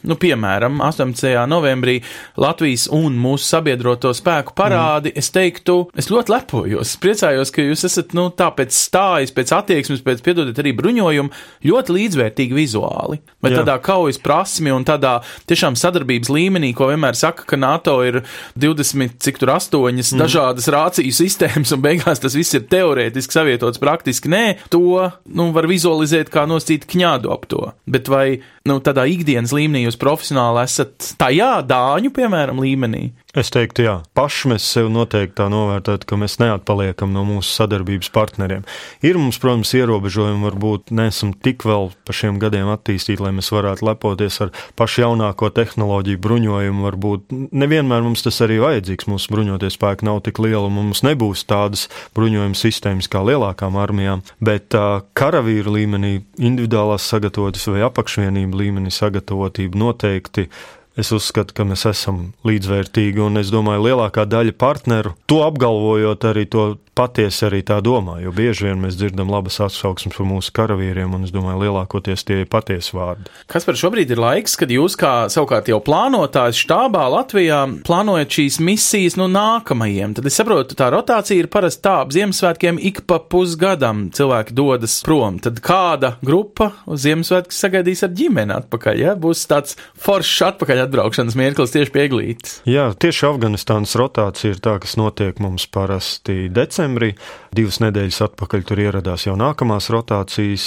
[0.07, 1.35] nu, piemēram, 18.
[1.51, 1.99] novembrī
[2.41, 5.21] Latvijas un mūsu sabiedroto spēku parādi, mm.
[5.21, 6.97] es teiktu, es ļoti lepojos.
[7.03, 11.99] Priecājos, ka jūs esat, nu, tā pēc stājas, pēc attieksmes, pēc, piedodiet, arī bruņojumu, ļoti
[11.99, 13.21] līdzvērtīgi vizuāli.
[13.45, 13.63] Bet Jā.
[13.63, 15.19] tādā kaujas prasmi un tādā
[15.51, 18.23] tiešām sadarbības līmenī, ko vienmēr saka, ka NATO ir
[18.55, 20.23] 20, cik tur astoņas mm.
[20.23, 25.69] dažādas rāciju sistēmas, un beigās tas viss ir teorētiski savietots, praktiski nē, to, nu, var
[25.71, 27.71] vizualizēt kā nosīt kņādu ap to.
[27.91, 33.09] Bet vai, nu, tādā ikdienas līmenī jūs profesionāli esat tajā dāņu, piemēram, līmenī?
[33.37, 38.09] Es teiktu, jā, paši mēs sev noteikti tā novērtētu, ka mēs neatpaliekam no mūsu sadarbības
[38.15, 38.63] partneriem.
[39.05, 43.85] Ir mums, protams, ierobežojumi, varbūt neesam tik vēl pa šiem gadiem attīstīti, lai mēs varētu
[43.85, 46.87] lepoties ar pašu jaunāko tehnoloģiju bruņojumu.
[46.87, 49.11] Varbūt nevienmēr mums tas arī vajadzīgs.
[49.13, 54.25] Mūsu bruņotie spēki nav tik lieli, un mums nebūs tādas bruņojuma sistēmas kā lielākām armijām,
[54.41, 60.49] bet uh, karavīru līmenī, individuālās sagatavotības vai apakšvienību līmenī sagatavotība noteikti
[60.97, 66.47] Es uzskatu, ka mēs esam līdzvērtīgi, un es domāju, lielākā daļa partneru to apgalvojot arī
[66.49, 71.13] to patiesi arī tā domā, jo bieži vien mēs dzirdam labas atsauksmes par mūsu karavīriem,
[71.13, 73.29] un es domāju, lielākoties tie ir patiesi vārdi.
[73.53, 78.59] Kas par šobrīd ir laiks, kad jūs kā savukārt jau plānotājs štābā Latvijā plānojat šīs
[78.65, 80.17] misijas no nu, nākamajiem?
[80.17, 84.97] Tad es saprotu, tā rotācija ir parasti tā ap Ziemassvētkiem ik pa pusgadam cilvēki dodas
[85.05, 85.41] prom.
[85.45, 89.17] Tad kāda grupa uz Ziemassvētku sagaidīs ar ģimeni atpakaļ, ja?
[89.21, 92.59] Būs tāds foršs atpakaļ atbraukšanas mirklis tieši pieglīts.
[92.71, 97.15] Jā, tieši Afganistānas rotācija ir tā, kas notiek mums parasti decembrī decembrī.
[97.57, 100.67] Divas nedēļas atpakaļ tur ieradās jau nākamās rotācijas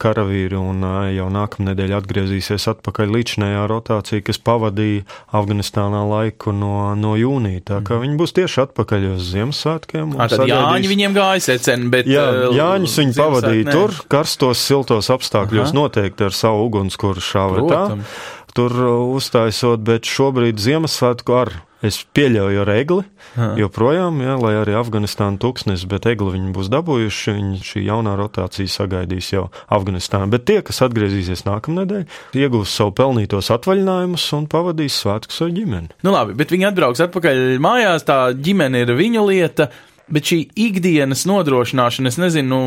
[0.00, 5.04] karavīri, un jau nākamā nedēļa atgriezīsies atpakaļ līdzinējā rotācija, kas pavadīja
[5.36, 7.64] Afganistānā laiku no, no jūnija.
[7.70, 10.16] Tā kā viņi būs tieši atpakaļ uz Ziemassvētkiem.
[10.16, 10.56] Tad sagaidīs...
[10.56, 12.08] Jāņi viņiem gāja secen, bet.
[12.10, 15.76] Jā, Jāņus viņi pavadīja tur, karstos, siltos apstākļos, Aha.
[15.76, 17.84] noteikti ar savu ugunskura šāvetā
[18.50, 18.72] tur
[19.14, 23.04] uztaisot, bet šobrīd Ziemassvētku ar Es pieļauju ar egli,
[23.38, 23.46] ha.
[23.56, 27.36] joprojām, ja, lai arī Afganistāna tūkstnes, bet egli viņi būs dabūjuši.
[27.38, 30.28] Viņi šī jaunā rotācija sagaidīs jau Afganistānu.
[30.34, 32.04] Bet tie, kas atgriezīsies nākamnedēļ,
[32.36, 35.94] iegūs savu pelnītos atvaļinājumus un pavadīs svētkus ar ģimeni.
[36.04, 39.70] Nu labi, bet viņi atbrauks atpakaļ mājās, tā ģimene ir viņu lieta.
[40.10, 42.58] Bet šī ikdienas nodrošināšana, es nezinu,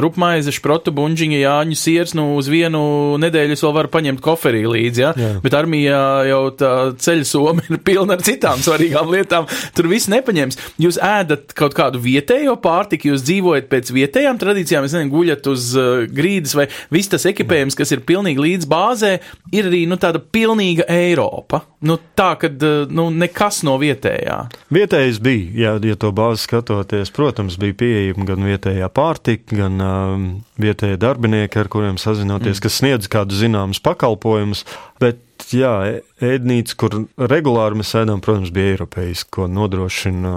[0.00, 2.80] rupmaize, šprotu, buļģiņa, jāņu siers, nu uz vienu
[3.20, 5.12] nedēļu es vēl varu paņemt koferī līdzi, ja?
[5.18, 5.32] Jā.
[5.44, 6.00] bet armijā
[6.30, 6.72] jau tā
[7.04, 9.48] ceļa soma ir pilna ar citām svarīgām lietām.
[9.76, 10.58] Tur viss nepaņems.
[10.80, 15.70] Jūs ēdat kaut kādu vietējo pārtiku, jūs dzīvojat pēc vietējām tradīcijām, es nezinu, guļat uz
[15.78, 19.12] uh, grīdas vai viss tas ekipējums, kas ir pilnīgi līdz bāzē,
[19.54, 21.64] ir arī nu, tāda pilnīga Eiropa.
[21.84, 24.40] Nu, tā, ka uh, nu, nekas no vietējā.
[24.74, 30.26] Vietējais bija, jā, ja to bāzes skatoties, protams, bija pieejama gan vietējā pārtika, gan um,
[30.62, 32.64] vietējie darbinieki, ar kuriem sazinoties, mm.
[32.64, 34.64] kas sniedz kādu zināmus pakalpojumus.
[35.02, 35.74] Bet jā,
[36.24, 40.32] ēdnīca, kur regulāri mēs ēdam, protams, bija Eiropeiska, ko nodrošina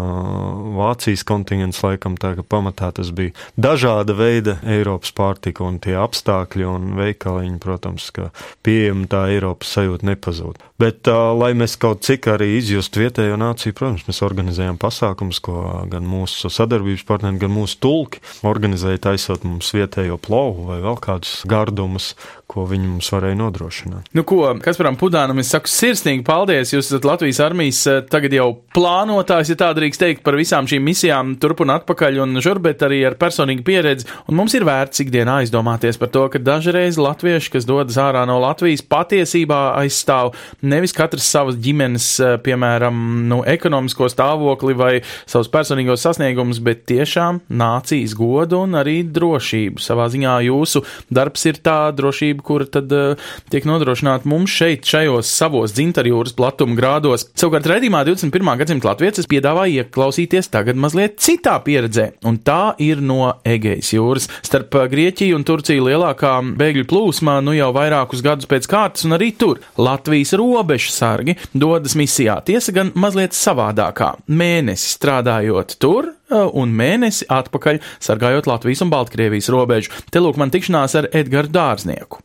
[0.77, 6.67] Vācijas kontingents, laikam tā, ka pamatā tas bija dažāda veida Eiropas pārtika un tie apstākļi
[6.67, 8.31] un veikaliņi, protams, ka
[8.65, 10.61] pieejama tā Eiropas sajūta nepazūd.
[10.77, 15.63] Bet, uh, lai mēs kaut cik arī izjustu vietējo nāciju, protams, mēs organizējam pasākumus, ko
[15.89, 21.39] gan mūsu sadarbības partneri, gan mūsu tulki organizēja taisot mums vietējo plovu vai vēl kādus
[21.49, 22.11] gardumus,
[22.47, 24.11] ko viņi mums varēja nodrošināt.
[24.13, 26.71] Nu, ko, Kasparam Pudānam, es saku sirsnīgi paldies.
[26.73, 31.35] Jūs esat Latvijas armijas tagad jau plānotājs, ja tā drīkst teikt, par visām šīm misijām
[31.41, 34.07] turp un atpakaļ un žur, bet arī ar personīgu pieredzi.
[34.27, 38.39] Un mums ir vērts ikdienā aizdomāties par to, ka dažreiz latvieši, kas dodas ārā no
[38.41, 40.33] Latvijas, patiesībā aizstāv
[40.65, 42.09] nevis katrs savas ģimenes,
[42.45, 44.91] piemēram, nu, ekonomisko stāvokli vai
[45.29, 49.83] savus personīgos sasniegumus, bet tiešām nācijas godu un arī drošību.
[49.83, 55.29] Savā ziņā jūsu darbs ir tā drošība kura tad uh, tiek nodrošināta mums šeit, šajos
[55.39, 57.27] savos dzintarjūras platuma grādos.
[57.37, 58.51] Savukārt redzījumā 21.
[58.61, 64.29] gadsimta latviecis piedāvāja ieklausīties tagad mazliet citā pieredzē, un tā ir no Egejas jūras.
[64.45, 69.31] Starp Grieķiju un Turciju lielākā bēgļu plūsma nu jau vairākus gadus pēc kārtas, un arī
[69.37, 72.39] tur Latvijas robežu sargi dodas misijā.
[72.47, 74.13] Tiesa gan mazliet savādākā.
[74.27, 79.93] Mēnesi strādājot tur, un mēnesi atpakaļ sargājot Latvijas un Baltkrievijas robežu.
[80.11, 82.23] Te lūk man tikšanās ar Edgars Dārznieku.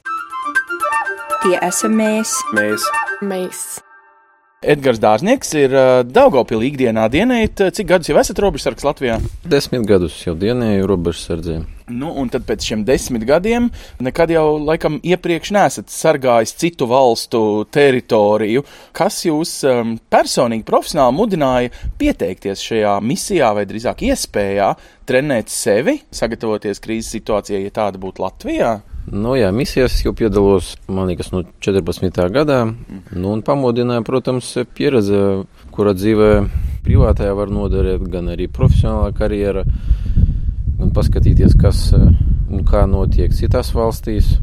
[1.42, 2.36] Tie esam mēs.
[2.54, 2.84] Mēs.
[3.26, 3.62] mēs.
[4.62, 7.64] Edgars Dārznieks ir uh, Daugopilī ikdienā dienējot.
[7.74, 9.16] Cik gadus jau esat robežsargs Latvijā?
[9.50, 11.56] Desmit gadus jau dienēju robežsardzē.
[11.90, 13.66] Nu, un tad pēc šiem desmit gadiem
[14.06, 17.42] nekad jau laikam iepriekš nesat sargājis citu valstu
[17.74, 18.62] teritoriju.
[18.94, 24.70] Kas jūs um, personīgi, profesionāli mudināja pieteikties šajā misijā, vai drīzāk iespējā
[25.10, 28.76] trenēt sevi, sagatavoties krīzes situācijai, ja tāda būtu Latvijā?
[29.10, 32.22] Nu, jā, misijās jau piedalos, man liekas, no 14.
[32.30, 32.60] gadā.
[33.10, 35.42] Nu, un pamodināja, protams, pieredze,
[35.74, 36.30] kura dzīvē
[36.86, 39.64] privātajā var noderēt, gan arī profesionālā karjera,
[40.78, 44.36] gan paskatīties, kas un kā notiek citās valstīs,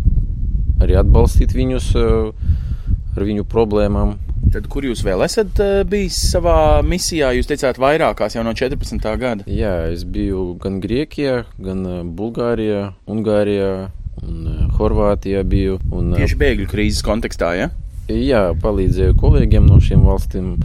[0.84, 4.18] arī atbalstīt viņus ar viņu problēmām.
[4.50, 7.32] Tad, kur jūs vēl esat bijis savā misijā?
[7.38, 9.08] Jūs teicāt, vairākās jau no 14.
[9.22, 9.46] gada.
[9.46, 11.84] Jā, es biju gan Grieķijā, gan
[12.18, 13.92] Bulgārijā, Ungārijā,
[14.26, 15.80] un uh, Horvātijā biju.
[15.92, 17.70] Un, Tieši bēgļu krīzes kontekstā, ja?
[18.10, 20.56] Jā, palīdzēju kolēģiem no šīm valstīm.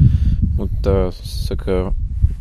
[0.55, 1.91] Un, tā saka,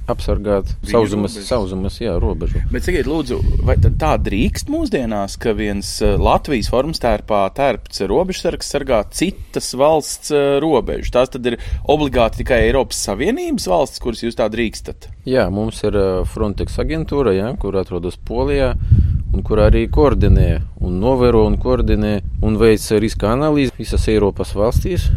[0.09, 2.61] apsargāt sauzumas, sauzumas jā, robežu.
[2.71, 9.01] Bet sakiet, lūdzu, vai tā drīkst mūsdienās, ka viens Latvijas formas tērpā tērpts robežsargs sargā
[9.15, 11.13] citas valsts robežu?
[11.15, 15.09] Tās tad ir obligāti tikai Eiropas Savienības valsts, kuras jūs tā drīkstat?
[15.29, 15.97] Jā, mums ir
[16.31, 18.73] Frontex aģentūra, jā, kur atrodas Polijā
[19.33, 20.49] un kur arī koordinē
[20.85, 22.13] un novēro un koordinē
[22.45, 25.09] un veic riska analīzi visas Eiropas valstīs.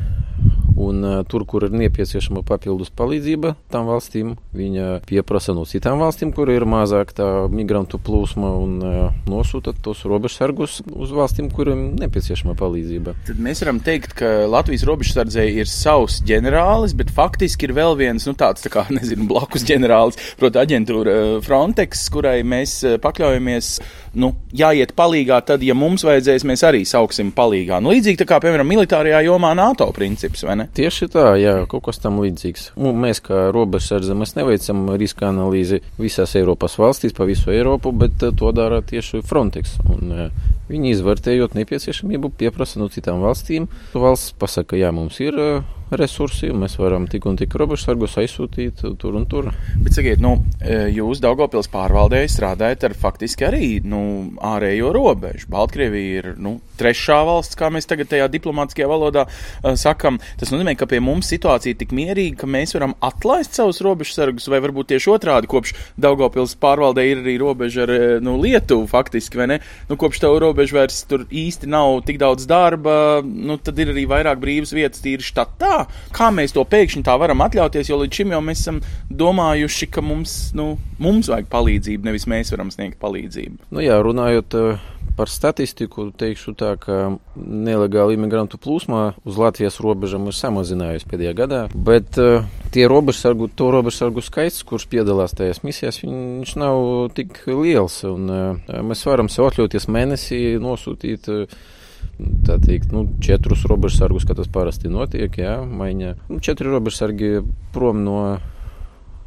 [0.77, 6.35] Un uh, tur, kur ir nepieciešama papildus palīdzība tām valstīm, viņa pieprasa no citām valstīm,
[6.37, 8.99] kur ir mazāk tā migrantu plūsma un uh,
[9.31, 13.17] nosūta tos robežsargus uz valstīm, kuriem nepieciešama palīdzība.
[13.31, 18.29] Tad mēs varam teikt, ka Latvijas robežsardzē ir savs ģenerālis, bet faktiski ir vēl viens,
[18.29, 23.73] nu tāds tā kā, nezinu, blakus ģenerālis, proti aģentūra Frontex, kurai mēs pakļaujamies
[24.21, 27.81] nu, jāiet palīgā, tad, ja mums vajadzēs, mēs arī sauksim palīgā.
[27.81, 30.66] Nu, līdzīgi tā kā, piemēram, militārajā jomā NATO princips, vai ne?
[30.75, 32.71] Tieši tā, jā, kaut kas tam līdzīgs.
[32.81, 38.23] Un mēs, kā robežsardze, mēs neveicam riska analīzi visās Eiropas valstīs, pa visu Eiropu, bet
[38.27, 39.77] eh, to dara tieši Frontex.
[39.93, 43.69] Un, eh, viņi izvērtējot nepieciešamību, pieprasa no citām valstīm.
[43.95, 45.39] Valsts pasaka, jā, mums ir
[45.95, 49.53] resursi, mēs varam tik un tik robežsargus aizsūtīt tur un tur.
[49.79, 54.01] Bet, sakiet, nu, e, jūs Daugopils pārvaldēji strādājat ar faktiski arī nu,
[54.43, 55.47] ārējo robežu.
[55.53, 60.19] Baltkrievija ir nu, trešā valsts, kā mēs tagad tajā diplomātiskajā valodā uh, sakam.
[60.41, 64.49] Tas nozīmē, ka pie mums situācija ir tik mierīga, ka mēs varam atlaist savus robežsargus,
[64.53, 65.73] vai varbūt tieši otrādi, kopš
[66.03, 67.95] Daugopils pārvaldē ir arī robeža ar
[68.25, 69.61] nu, Lietuvu faktiski, vai ne?
[69.89, 74.05] Nu, kopš tev robeža vairs tur īsti nav tik daudz darba, nu, tad ir arī
[74.11, 75.85] vairāk brīvas vietas tīri štatā kā,
[76.17, 80.05] kā mēs to pēkšņi tā varam atļauties, jo līdz šim jau mēs esam domājuši, ka
[80.05, 83.71] mums, nu, mums vajag palīdzību, nevis mēs varam sniegt palīdzību.
[83.77, 84.87] Nu jā, runājot eh,
[85.17, 91.63] par statistiku, teikšu tā, ka nelegāla imigrantu plūsma uz Latvijas robežām ir samazinājusies pēdējā gadā,
[91.73, 96.83] bet uh, tie robežsargu, to robežsargu skaits, kurš piedalās tajās misijās, viņš nav
[97.17, 101.57] tik liels, un uh, mēs varam sev atļauties mēnesī nosūtīt uh,
[102.47, 106.15] tā teikt, nu, četrus robežsargus, kā tas parasti notiek, jā, maiņā.
[106.31, 107.43] Nu, četri robežsargi
[107.75, 108.21] prom no,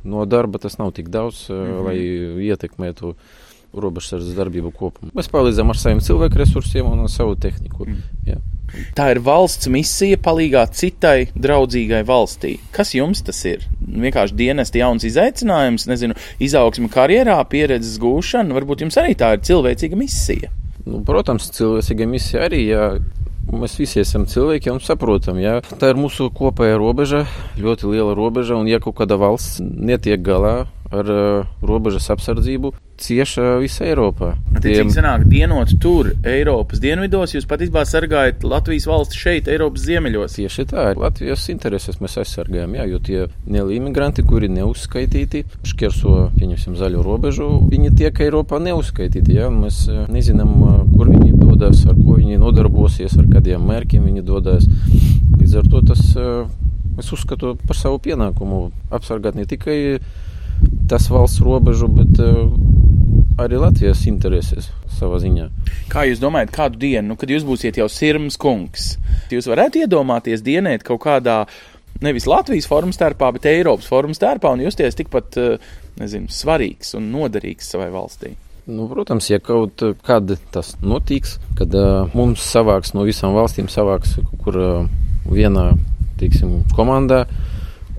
[0.03, 1.85] no darba tas nav tik daudz, mm -hmm.
[1.85, 1.97] lai
[2.49, 3.13] ietekmētu
[3.73, 5.11] robežsardzes darbību kopumā.
[5.13, 7.85] Mēs palīdzam ar saviem cilvēku resursiem un savu tehniku.
[7.85, 8.01] Mm.
[8.25, 8.39] Jā.
[8.97, 12.57] Tā ir valsts misija palīdzēt citai draudzīgai valstī.
[12.71, 13.65] Kas jums tas ir?
[13.79, 18.53] Vienkārši dienesti jauns izaicinājums, nezinu, izaugsme karjerā, pieredzes gūšana.
[18.59, 20.53] Varbūt jums arī tā ir cilvēcīga misija.
[20.85, 22.63] Nu, protams, cilvēcīga misija arī.
[22.71, 22.85] Jā.
[23.49, 27.23] Mēs visi esam cilvēki un saprotam, ka tā ir mūsu kopējā robeža,
[27.57, 28.59] ļoti liela robeža.
[28.59, 34.31] Un, ja kaut kāda valsts netiek galā ar uh, robežas apsardzību, cieša visa Eiropā.
[34.63, 34.89] Tiem...
[34.93, 40.39] Sanāk, dienot tur, Eiropas dienvidos, jūs patiesībā sargājat Latvijas valsti šeit, Eiropas ziemeļos.
[40.39, 46.77] Tieši tā, Latvijas intereses mēs aizsargājam, jā, jo tie nelieli imigranti, kuri neuzskaitīti, šķērso, pieņemsim,
[46.79, 50.57] zaļo robežu, viņi tiek Eiropā neuzskaitīti, jā, mēs nezinām,
[50.95, 54.67] kur viņi dodas, ar ko viņi nodarbosies, ar kādiem mērķiem viņi dodas.
[55.39, 56.01] Līdz ar to tas,
[56.99, 59.99] es uzskatu par savu pienākumu apsargāt ne tikai
[60.89, 62.19] tas valsts robežu, bet
[63.39, 64.69] arī Latvijas intereses
[64.99, 65.47] savā ziņā.
[65.91, 68.95] Kā jūs domājat, kādu dienu, nu, kad jūs būsiet jau sirms kungs,
[69.31, 71.43] jūs varētu iedomāties dienēt kaut kādā
[72.03, 75.39] nevis Latvijas formas starpā, bet Eiropas formas starpā un justies tikpat,
[75.99, 78.35] nezinu, svarīgs un noderīgs savai valstī?
[78.69, 84.19] Nu, protams, ja kaut kad tas notiks, kad uh, mums savāks no visām valstīm, savāks
[84.19, 84.91] kaut kur uh,
[85.25, 85.71] vienā,
[86.21, 87.23] teiksim, komandā,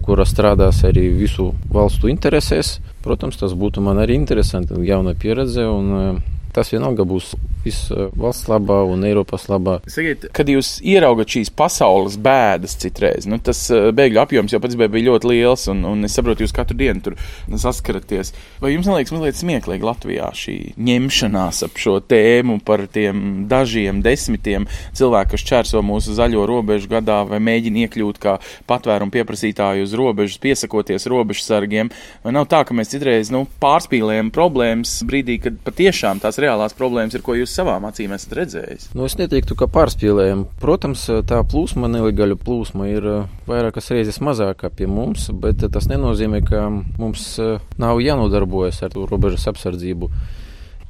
[0.06, 5.64] kura strādās arī visu valstu interesēs, Protams, tas būtu man arī interesanti, jauna pieredze.
[5.64, 6.20] Un,
[6.54, 7.34] Tas vienalga būs
[7.64, 9.78] viss valsts labā un Eiropas labā.
[9.90, 15.04] Sakiet, kad jūs ieraugat šīs pasaules bēdas citreiz, nu, tas bēgļu apjoms jau pats bija
[15.10, 17.18] ļoti liels, un, un es saprotu, jūs katru dienu tur
[17.60, 18.32] saskaraties.
[18.62, 24.66] Vai jums neliekas mazliet smieklīgi Latvijā šī ņemšanās ap šo tēmu par tiem dažiem desmitiem
[24.96, 28.38] cilvēku, kas čērso mūsu zaļo robežu gadā vai mēģina iekļūt kā
[28.70, 31.92] patvērumu pieprasītāju uz robežas, piesakoties robežsargiem?
[32.24, 37.14] Vai nav tā, ka mēs citreiz nu, pārspīlējam problēmas brīdī, kad patiešām tās reālās problēmas
[37.16, 38.90] ir, ko jūs savām acīm esat redzējis?
[38.96, 40.46] Nu, es neteiktu, ka pārspīlējam.
[40.62, 46.42] Protams, tā plūsma, nelegāla plūsma ir eh, vairākas reizes mazāka pie mums, bet tas nenozīmē,
[46.46, 50.10] ka mums eh, nav jānodarbojas ar robežas apsardzību.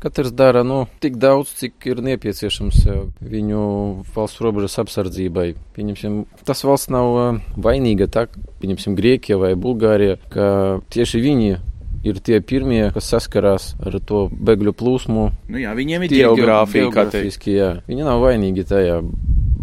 [0.01, 3.65] Katrs dara nu, tik daudz, cik ir nepieciešams eh, viņu
[4.15, 5.51] valsts robežas apsardzībai.
[5.77, 8.29] Pieņemsim, tas valsts nav vainīga, tā,
[8.63, 10.47] pieņemsim, Grieķija vai Bulgārija, ka
[10.95, 11.59] tieši viņi
[12.07, 15.27] ir tie pirmie, kas saskarās ar to bēgļu plūsmu.
[15.53, 17.49] Nu jā, viņiem ir geogrāfija, kā teikt.
[17.91, 19.01] Viņi nav vainīgi tajā,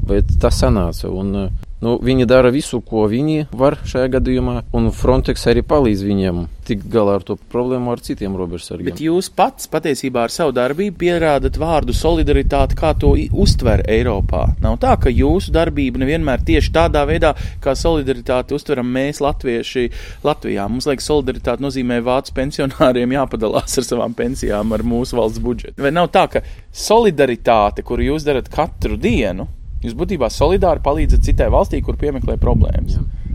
[0.10, 1.10] bet tas sanāca.
[1.10, 1.50] Un,
[1.84, 6.88] nu, viņi dara visu, ko viņi var šajā gadījumā, un Frontex arī palīdz viņiem tikt
[6.92, 8.90] galā ar to problēmu ar citiem robežsargiem.
[8.90, 14.44] Bet jūs pats patiesībā ar savu darbību pierādat vārdu solidaritāti, kā to uztver Eiropā.
[14.64, 19.88] Nav tā, ka jūsu darbība nevienmēr tieši tādā veidā, kā solidaritāti uztveram mēs, latvieši,
[20.28, 20.68] Latvijā.
[20.72, 25.80] Mums liekas, solidaritāte nozīmē vācu pensionāriem jāpadalās ar savām pensijām, ar mūsu valsts budžetu.
[25.82, 26.44] Vai nav tā, ka
[26.76, 29.48] solidaritāte, kuru jūs darat katru dienu,
[29.84, 33.00] jūs būtībā solidāri palīdzat citai valstī, kur piemeklē problēmas?
[33.00, 33.28] Jā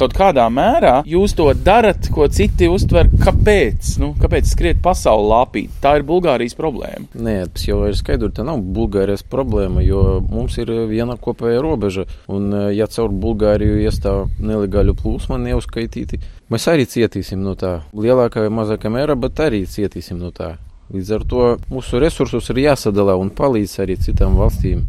[0.00, 3.10] kaut kādā mērā jūs to darat, ko citi uztver.
[3.20, 3.94] Kāpēc?
[4.02, 5.74] Nu, kāpēc skriet pasauli lāpīt?
[5.82, 7.08] Tā ir Bulgārijas problēma.
[7.14, 12.06] Nē, tas jau ir skaidrs, tā nav Bulgārijas problēma, jo mums ir viena kopēja robeža.
[12.32, 16.20] Un, ja caur Bulgāriju iestāv nelegālu plūsmu, neuzskaitīti,
[16.52, 17.80] mēs arī cietīsim no tā.
[17.96, 20.56] Lielākā vai mazākā mērā, bet arī cietīsim no tā.
[20.90, 24.80] Līdz ar to mūsu resursus ir jāsadala un palīdz arī citām valstīm,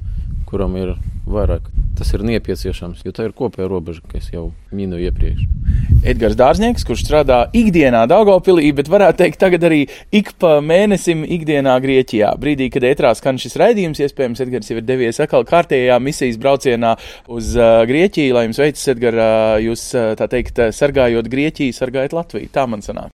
[0.51, 0.95] kuram ir
[1.31, 1.69] vairāk.
[1.97, 5.43] Tas ir nepieciešams, jo tā ir kopēja robeža, kas jau minēju iepriekš.
[6.07, 9.83] Edgars Dārznieks, kurš strādā ikdienā Daugopilī, bet varētu teikt tagad arī
[10.15, 12.33] ik pa mēnesim ikdienā Grieķijā.
[12.41, 16.95] Brīdī, kad ētrā skan šis raidījums, iespējams, Edgars jau ir devies atkal kārtējā misijas braucienā
[17.29, 22.17] uz uh, Grieķiju, lai jums veicas, Edgar, uh, jūs, uh, tā teikt, sargājot Grieķiju, sargājot
[22.17, 22.55] Latviju.
[22.55, 23.13] Tā man sanāk.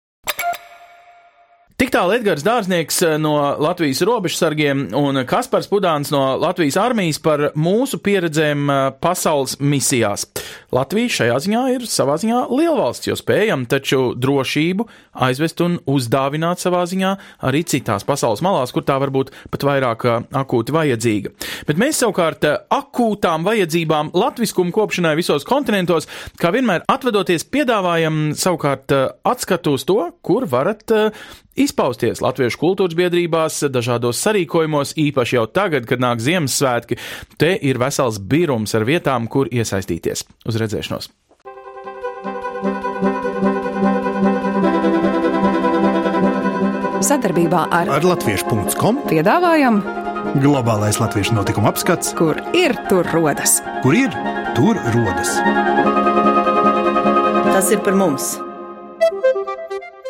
[1.77, 7.51] Tik tālu Edgars Dārznieks eh, no Latvijas robežsargiem un Kaspars Pudāns no Latvijas armijas par
[7.53, 10.25] mūsu pieredzēm eh, pasaules misijās.
[10.73, 14.89] Latvija šajā ziņā ir savā ziņā lielvalsts, jo spējam taču drošību
[15.29, 17.13] aizvest un uzdāvināt savā ziņā
[17.45, 21.37] arī citās pasaules malās, kur tā varbūt pat vairāk eh, akūti vajadzīga.
[21.69, 26.09] Bet mēs savukārt akūtām vajadzībām latviskumu kopšanai visos kontinentos,
[26.41, 28.97] kā vienmēr atvedoties, piedāvājam savukārt
[29.29, 30.97] atskatu uz to, kur varat
[31.67, 36.99] izpausties latviešu kultūras biedrībās, dažādos sarīkojumos, īpaši jau tagad, kad nāk Ziemassvētki.
[37.41, 40.27] Te ir vesels birums ar vietām, kur iesaistīties.
[40.47, 41.13] Uz redzēšanos!
[47.07, 49.85] Sadarbībā ar, ar Latviešu.com piedāvājam
[50.43, 53.61] globālais latviešu notikuma apskats, kur ir tur rodas.
[53.85, 54.17] Kur ir
[54.57, 55.37] tur rodas?
[57.53, 58.37] Tas ir par mums!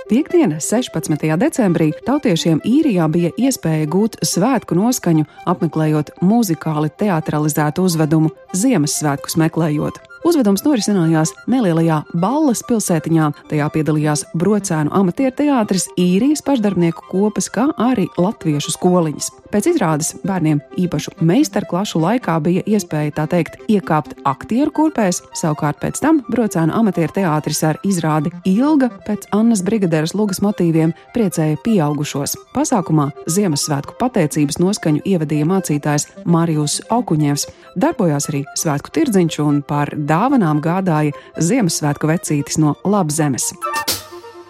[0.07, 1.19] Piektdiena, 16.
[1.35, 9.99] decembrī, tautiešiem īrijā bija iespēja gūt svētku noskaņu, apmeklējot muzikāli teatralizētu uzvedumu Ziemassvētkus meklējot.
[10.27, 13.29] Uzvedums norisinājās nelielajā Ballas pilsētiņā.
[13.47, 19.29] Tajā piedalījās brocēnu amatieru teātris, īrijas pašdarbnieku kopas, kā arī latviešu skoliņas.
[19.55, 26.01] Pēc izrādes bērniem īpašu meistarklašu laikā bija iespēja tā teikt iekāpt aktieru kurpēs, savukārt pēc
[26.03, 32.35] tam brocēnu amatieru teātris ar izrādi Ilga pēc Annas Brigaderas lugas motīviem priecēja pieaugušos.
[32.57, 37.47] Pasākumā Ziemassvētku pateicības noskaņu ievadīja mācītājs Marijus Aukuņevs.
[37.79, 43.53] Darbojās arī svētku tirdziņš un par dāvanām gādāja Ziemassvētku vecītis no Labzemes.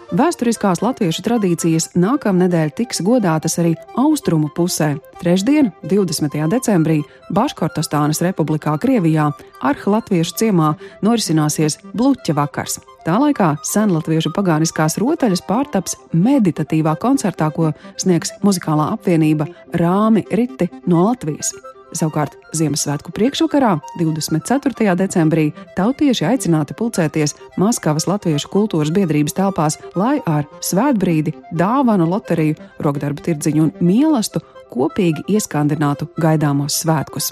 [0.07, 4.93] Vēsturiskās latviešu tradīcijas nākamnedēļ tiks godātas arī austrumu pusē.
[5.19, 6.37] Trešdien, 20.
[6.53, 7.01] decembrī,
[7.35, 9.27] Baškortostānas republikā Krievijā,
[9.67, 10.71] Arha latviešu ciemā
[11.03, 12.79] norisināsies Bluķa vakars.
[13.03, 21.09] Tā laikā senlatviešu pagāniskās rotaļas pārtaps meditatīvā koncertā, ko sniegs muzikālā apvienība Rāmi Riti no
[21.09, 21.51] Latvijas.
[21.97, 24.93] Savukārt Ziemassvētku priekšvakarā, 24.
[24.99, 33.25] decembrī, tautieši aicināti pulcēties Maskavas Latviešu kultūras biedrības telpās, lai ar svētbrīdi, dāvanu loteriju, rokdarbu
[33.25, 37.31] tirdziņu un mīlestību kopīgi ieskandinātu gaidāmos svētkus.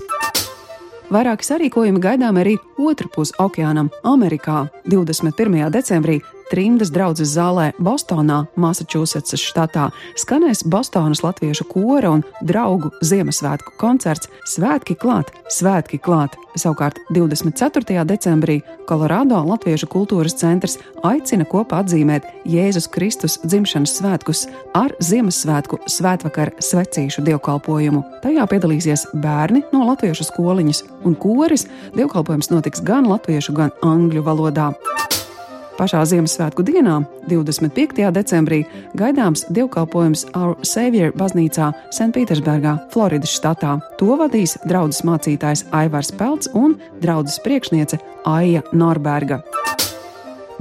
[1.14, 4.66] Vairāki sarīkojumi gaidām arī otrpus okeānam, Amerikā.
[4.90, 5.70] 21.
[5.70, 9.88] decembrī Trimdas draudzes zālē Bostonā, Massachusetts štatā,
[10.22, 16.38] skanēs Bostonas latviešu kora un draugu Ziemassvētku koncerts Svētki klāt, Svētki klāt.
[16.56, 18.06] Savukārt 24.
[18.08, 24.46] decembrī Kolorādo Latviešu kultūras centrs aicina kopā atzīmēt Jēzus Kristus dzimšanas svētkus
[24.78, 28.06] ar Ziemassvētku svētvakar svecīšu dievkalpojumu.
[28.24, 31.66] Tajā piedalīsies bērni no latviešu skoliņas un koris.
[31.98, 34.72] Dievkalpojums notiks gan latviešu, gan angļu valodā.
[35.76, 38.00] Pašā Ziemassvētku dienā, 25.
[38.16, 38.62] decembrī,
[38.96, 43.76] gaidāms dievkalpojums Our Savior baznīcā Sanktpēterburgā, Floridas štatā.
[44.00, 49.44] To vadīs draugs mācītājs Aivars Pelts un draugs priekšniece Aija Norberga.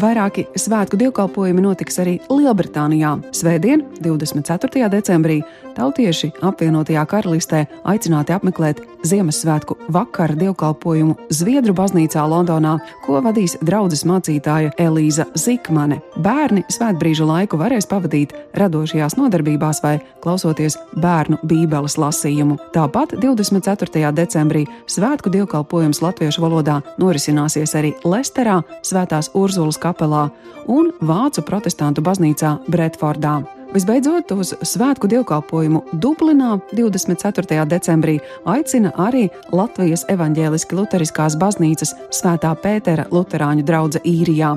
[0.01, 3.13] Vairāki svētku dievkalpojumi notiks arī Lielbritānijā.
[3.31, 4.89] Svētdien, 24.
[4.91, 5.37] decembrī,
[5.77, 14.73] tautieši apvienotajā karalistē aicināti apmeklēt Ziemassvētku vakara dievkalpojumu Zviedru baznīcā Londonā, ko vadīs draudzes mācītāja
[14.81, 16.01] Elīza Zikmane.
[16.25, 22.59] Bērni svētbrīža laiku varēs pavadīt radošajās nodarbībās vai klausoties bērnu bībeles lasījumu.
[22.75, 24.11] Tāpat 24.
[24.17, 30.29] decembrī svētku dievkalpojums latviešu valodā norisināsies arī Lesterā, Svētās Urzulas kapelā
[30.73, 33.43] un Vācu protestantu baznīcā Bretfordā.
[33.75, 37.65] Visbeidzot, uz svētku dievkalpojumu Dublinā 24.
[37.67, 44.53] decembrī aicina arī Latvijas evaņģēliski luteriskās baznīcas Svētā Pētera Lutāņu drauga īrijā.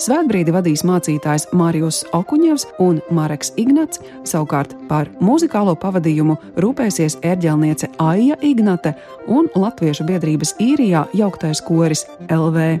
[0.00, 8.40] Svētbrīdi vadīs mācītājs Mārijus Okuņevs un Mareks Ignats, savukārt par muzikālo pavadījumu rūpēsies ērģelniece Aija
[8.40, 8.96] Ignate
[9.28, 12.80] un Latviešu biedrības īrijā jauktais koris LV.